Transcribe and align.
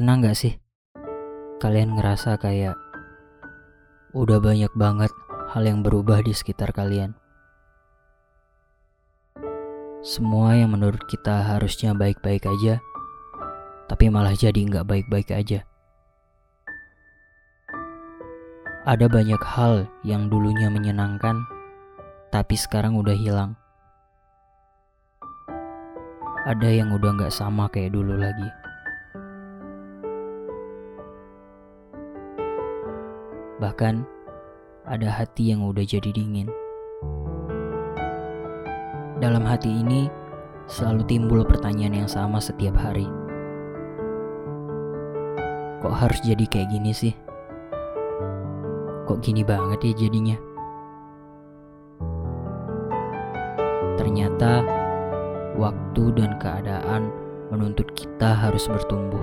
Pernah 0.00 0.16
nggak 0.16 0.32
sih 0.32 0.56
kalian 1.60 1.92
ngerasa 1.92 2.40
kayak 2.40 2.72
udah 4.16 4.40
banyak 4.40 4.72
banget 4.72 5.12
hal 5.52 5.60
yang 5.60 5.84
berubah 5.84 6.24
di 6.24 6.32
sekitar 6.32 6.72
kalian? 6.72 7.12
Semua 10.00 10.56
yang 10.56 10.72
menurut 10.72 11.04
kita 11.04 11.44
harusnya 11.44 11.92
baik-baik 11.92 12.48
aja, 12.48 12.80
tapi 13.92 14.08
malah 14.08 14.32
jadi 14.32 14.56
nggak 14.56 14.88
baik-baik 14.88 15.36
aja. 15.36 15.68
Ada 18.88 19.04
banyak 19.04 19.42
hal 19.44 19.84
yang 20.00 20.32
dulunya 20.32 20.72
menyenangkan, 20.72 21.44
tapi 22.32 22.56
sekarang 22.56 22.96
udah 22.96 23.20
hilang. 23.20 23.52
Ada 26.48 26.72
yang 26.72 26.88
udah 26.96 27.20
nggak 27.20 27.36
sama 27.36 27.68
kayak 27.68 27.92
dulu 27.92 28.16
lagi. 28.16 28.69
Bahkan 33.60 33.94
ada 34.88 35.08
hati 35.12 35.52
yang 35.52 35.68
udah 35.68 35.84
jadi 35.84 36.08
dingin. 36.16 36.48
Dalam 39.20 39.44
hati 39.44 39.68
ini 39.68 40.08
selalu 40.64 41.04
timbul 41.04 41.44
pertanyaan 41.44 42.02
yang 42.02 42.08
sama 42.08 42.40
setiap 42.40 42.72
hari. 42.80 43.04
Kok 45.84 45.92
harus 45.92 46.24
jadi 46.24 46.40
kayak 46.48 46.72
gini 46.72 46.92
sih? 46.96 47.12
Kok 49.04 49.20
gini 49.20 49.44
banget 49.44 49.92
ya 49.92 50.08
jadinya? 50.08 50.40
Ternyata 54.00 54.64
waktu 55.60 56.04
dan 56.16 56.40
keadaan 56.40 57.12
menuntut 57.52 57.92
kita 57.92 58.32
harus 58.32 58.64
bertumbuh. 58.72 59.20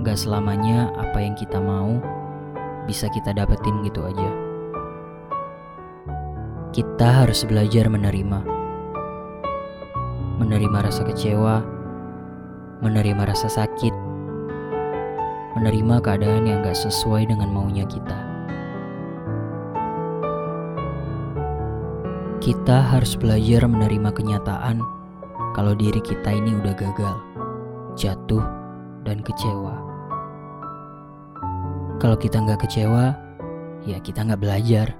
Gak 0.00 0.16
selamanya 0.16 0.88
apa 0.96 1.20
yang 1.20 1.36
kita 1.36 1.60
mau 1.60 2.00
bisa 2.84 3.08
kita 3.08 3.32
dapetin 3.32 3.84
gitu 3.84 4.04
aja. 4.04 4.30
Kita 6.74 7.22
harus 7.22 7.46
belajar 7.46 7.86
menerima. 7.86 8.40
Menerima 10.42 10.78
rasa 10.90 11.06
kecewa, 11.06 11.62
menerima 12.82 13.22
rasa 13.22 13.46
sakit, 13.46 13.94
menerima 15.54 16.02
keadaan 16.02 16.50
yang 16.50 16.66
gak 16.66 16.74
sesuai 16.74 17.30
dengan 17.30 17.54
maunya 17.54 17.86
kita. 17.86 18.18
Kita 22.42 22.82
harus 22.92 23.16
belajar 23.16 23.64
menerima 23.64 24.10
kenyataan 24.12 24.82
kalau 25.54 25.72
diri 25.72 26.02
kita 26.02 26.34
ini 26.34 26.58
udah 26.58 26.74
gagal, 26.76 27.16
jatuh, 27.94 28.44
dan 29.06 29.22
kecewa. 29.22 29.93
Kalau 32.02 32.18
kita 32.18 32.42
nggak 32.42 32.66
kecewa, 32.66 33.14
ya 33.86 34.02
kita 34.02 34.26
nggak 34.26 34.42
belajar. 34.42 34.92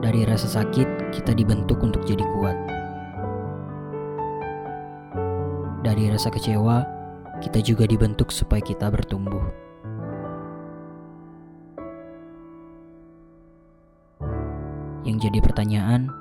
Dari 0.00 0.24
rasa 0.24 0.48
sakit, 0.48 1.12
kita 1.12 1.36
dibentuk 1.36 1.76
untuk 1.84 2.00
jadi 2.08 2.24
kuat. 2.24 2.56
Dari 5.84 6.08
rasa 6.08 6.32
kecewa, 6.32 6.88
kita 7.44 7.60
juga 7.60 7.84
dibentuk 7.84 8.32
supaya 8.32 8.64
kita 8.64 8.88
bertumbuh. 8.88 9.44
Yang 15.04 15.28
jadi 15.28 15.38
pertanyaan, 15.44 16.12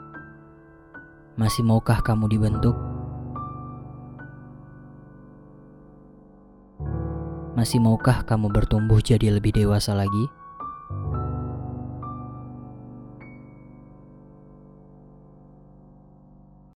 masih 1.40 1.64
maukah 1.64 2.04
kamu 2.04 2.28
dibentuk? 2.32 2.89
Masih 7.60 7.76
maukah 7.84 8.24
kamu 8.24 8.56
bertumbuh 8.56 9.04
jadi 9.04 9.36
lebih 9.36 9.52
dewasa 9.52 9.92
lagi? 9.92 10.32